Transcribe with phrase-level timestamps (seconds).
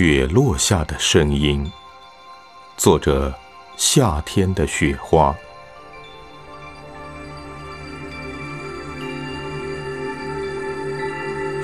[0.00, 1.68] 雪落下的声音，
[2.76, 3.34] 作者：
[3.76, 5.34] 夏天的雪花。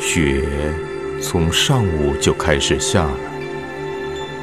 [0.01, 0.75] 雪
[1.23, 3.17] 从上午就开始下了，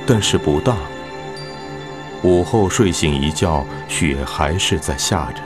[0.07, 0.77] 但是不大。
[2.23, 5.41] 午后睡醒一觉，雪还是在下着，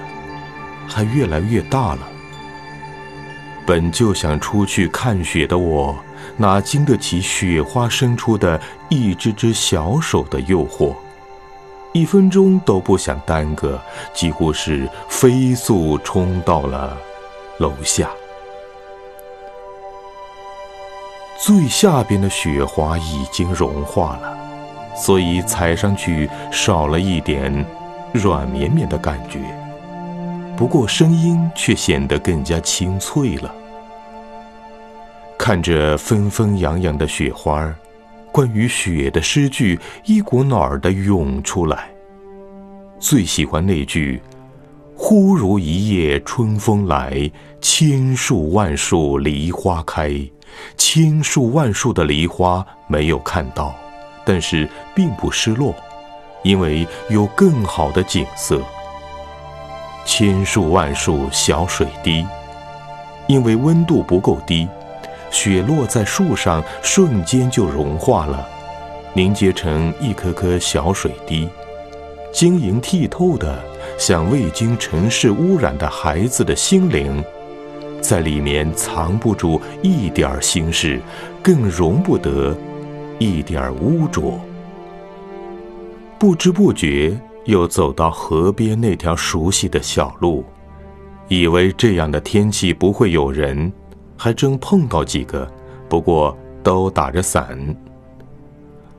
[0.88, 2.12] 还越来越大了。
[3.66, 5.96] 本就想出去看雪的我。
[6.38, 8.60] 哪经得起雪花伸出的
[8.90, 10.94] 一只只小手的诱惑？
[11.94, 13.80] 一分钟都不想耽搁，
[14.14, 16.98] 几乎是飞速冲到了
[17.60, 18.10] 楼下。
[21.38, 24.38] 最下边的雪花已经融化了，
[24.96, 27.66] 所以踩上去少了一点
[28.14, 29.40] 软绵绵的感觉，
[30.58, 33.54] 不过声音却显得更加清脆了。
[35.38, 37.74] 看着纷纷扬扬的雪花
[38.32, 41.90] 关于雪的诗句一股脑儿的涌出来。
[43.00, 44.22] 最喜欢那句
[44.96, 47.30] ：“忽如一夜春风来，
[47.62, 50.18] 千树万树梨花开。”
[50.78, 53.76] 千树万树的梨花没有看到，
[54.24, 55.76] 但是并不失落，
[56.44, 58.62] 因为有更好的景色。
[60.06, 62.24] 千树万树小水滴，
[63.28, 64.68] 因为温度不够低。
[65.32, 68.48] 雪落在树上，瞬间就融化了，
[69.14, 71.50] 凝结成一颗颗小水滴，
[72.32, 73.60] 晶莹剔透的，
[73.98, 77.22] 像未经尘世污染的孩子的心灵，
[78.00, 81.02] 在里面藏不住一点心事，
[81.42, 82.56] 更容不得
[83.18, 84.40] 一点污浊。
[86.18, 90.44] 不知不觉又走到河边那条熟悉的小路，
[91.28, 93.72] 以为这样的天气不会有人。
[94.18, 95.46] 还真碰到几个，
[95.90, 97.58] 不过都打着伞。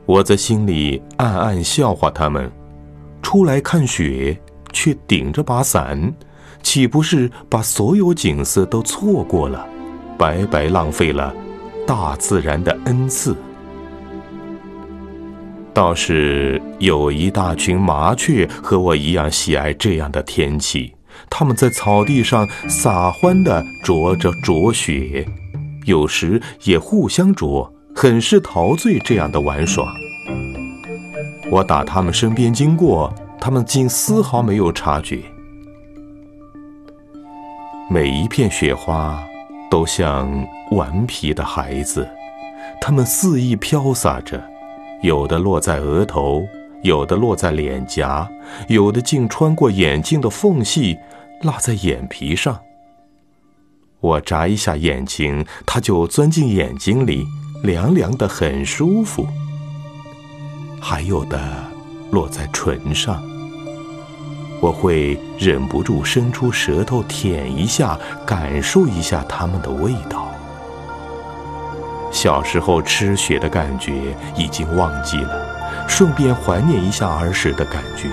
[0.05, 2.53] 我在心里暗暗笑话他们，
[3.23, 4.39] 出来看雪
[4.73, 6.13] 却顶着把伞，
[6.63, 9.67] 岂不是把所有景色都错过了，
[10.19, 11.35] 白白浪费了
[11.87, 13.35] 大自然的恩赐？
[15.77, 20.95] 倒是有一大群麻雀和我一样喜爱这样的天气。
[21.29, 25.29] 他们在草地上撒欢地啄着啄雪，
[25.85, 29.85] 有时也互相啄，很是陶醉这样的玩耍。
[31.51, 35.19] 我打他们身边经过，他们竟丝毫没有察觉。
[37.91, 39.23] 每一片雪花
[39.71, 40.27] 都像
[40.71, 42.09] 顽皮的孩子，
[42.81, 44.43] 它们肆意飘洒着，
[45.03, 46.47] 有的落在额头，
[46.83, 48.29] 有的落在脸颊，
[48.69, 50.97] 有的竟穿过眼镜的缝隙。
[51.43, 52.59] 落在眼皮上，
[54.01, 57.27] 我眨一下眼睛，它就钻进眼睛里，
[57.63, 59.27] 凉凉的，很舒服。
[60.81, 61.39] 还有的
[62.11, 63.23] 落在唇上，
[64.63, 70.26] 我会忍不住伸出舌头舔一下，感受一下它们的味道。
[72.27, 73.93] 小时候吃雪的感觉
[74.35, 78.09] 已经忘记了，顺便怀念一下儿时的感觉。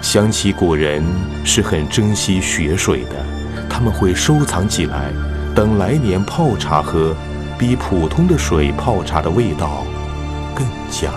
[0.00, 1.04] 想起古人
[1.44, 3.16] 是很珍惜雪水的，
[3.68, 5.12] 他们会收藏起来，
[5.54, 7.14] 等来年泡茶喝，
[7.58, 9.84] 比普通的水泡茶的味道
[10.54, 11.10] 更佳。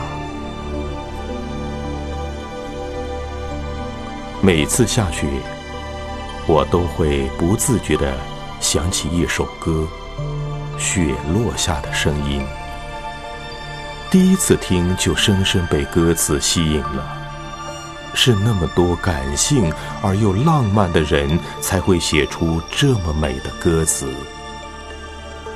[4.42, 5.26] 每次下雪，
[6.46, 8.14] 我都会不自觉地
[8.60, 9.72] 想起一首歌，
[10.80, 12.42] 《雪落下的声音》。
[14.10, 17.18] 第一次听就深深被歌词吸引了。
[18.16, 24.12] 是那么多感性而又浪漫的人才会写出这么美的歌词，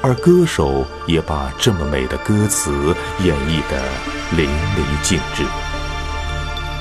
[0.03, 3.83] 而歌手也把这么美的歌词演绎得
[4.37, 5.43] 淋漓尽致。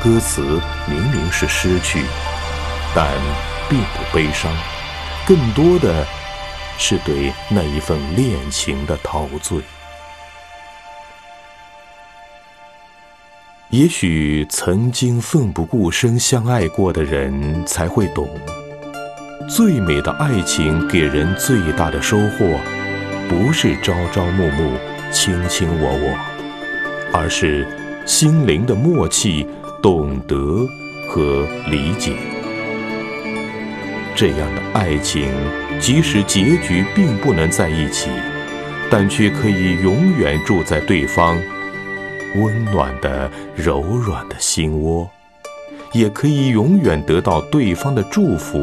[0.04, 0.42] 歌词
[0.86, 2.04] 明明是失去，
[2.94, 3.08] 但
[3.70, 4.52] 并不悲伤，
[5.26, 6.06] 更多的
[6.78, 9.60] 是对那一份恋情的陶醉。
[13.70, 18.28] 也许曾经奋不顾身相爱过的人才会懂，
[19.48, 22.60] 最美的爱情给人最大的收获，
[23.30, 24.76] 不是朝朝暮暮、
[25.10, 27.66] 卿卿我我，而是
[28.06, 29.48] 心灵的默契、
[29.82, 30.36] 懂得
[31.08, 32.14] 和理解。
[34.14, 35.32] 这样的爱情，
[35.82, 38.08] 即使结局并不能在一起，
[38.88, 41.36] 但却可以永远住在对方。
[42.36, 45.10] 温暖的、柔软的心窝，
[45.92, 48.60] 也可以永远得到对方的祝福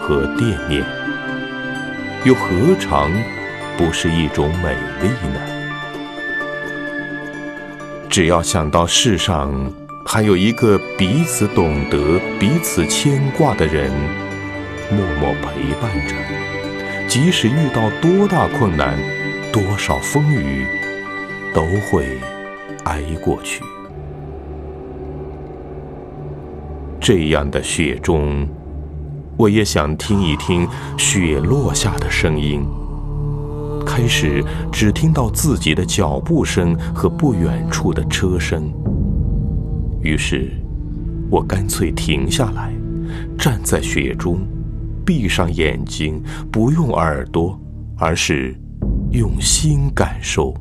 [0.00, 0.80] 和惦念，
[2.24, 2.48] 又何
[2.78, 3.10] 尝
[3.76, 5.40] 不是一种美丽呢？
[8.08, 9.52] 只要想到世上
[10.06, 13.90] 还有一个彼此懂得、彼此牵挂的人，
[14.94, 16.14] 默默陪伴着，
[17.08, 18.96] 即使遇到多大困难、
[19.52, 20.64] 多少风雨，
[21.52, 22.06] 都会
[22.84, 23.62] 挨过去。
[27.00, 28.48] 这样的雪中，
[29.36, 32.64] 我也想听一听雪落下的声音。
[33.84, 34.42] 开始
[34.72, 38.72] 只听到自己的脚步声和不远处的车声，
[40.02, 40.50] 于是，
[41.30, 42.72] 我干脆停下来，
[43.36, 44.38] 站在雪中，
[45.04, 47.58] 闭上眼睛，不用耳朵，
[47.96, 48.54] 而是
[49.10, 50.54] 用心感受。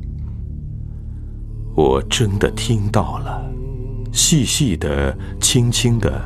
[1.75, 3.43] 我真的听到了，
[4.11, 6.21] 细细的、轻轻的，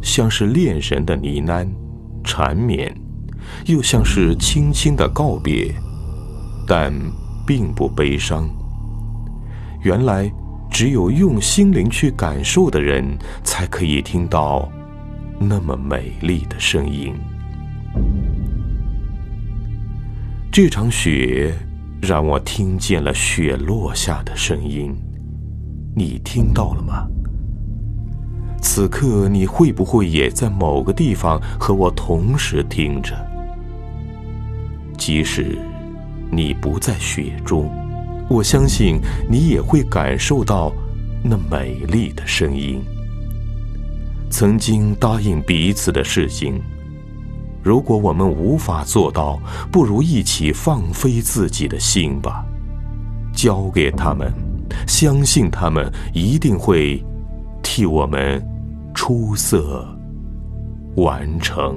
[0.00, 1.66] 像是恋人的呢喃、
[2.22, 2.94] 缠绵，
[3.66, 5.74] 又像是轻轻的告别。
[6.66, 6.92] 但
[7.46, 8.46] 并不悲伤。
[9.82, 10.30] 原来，
[10.70, 14.70] 只有用心灵去感受的人，才可以听到
[15.40, 17.14] 那么美丽的声音。
[20.60, 21.54] 这场雪
[22.02, 24.92] 让我听见了雪落下的声音，
[25.94, 27.06] 你听到了吗？
[28.60, 33.14] 此刻，你会不会也在某个地方和我同时听着？
[34.98, 35.56] 即使。
[36.28, 37.70] 你不在雪中，
[38.28, 38.98] 我相信
[39.30, 40.72] 你也会感受到
[41.22, 42.82] 那美丽的声音。
[44.28, 46.60] 曾经答应彼此的事情，
[47.68, 49.38] 如果我们无法做到，
[49.70, 52.42] 不如一起放飞自己的心吧，
[53.34, 54.32] 交给他们，
[54.86, 57.04] 相信他们一定会
[57.62, 58.42] 替我们
[58.94, 59.86] 出色
[60.96, 61.76] 完成。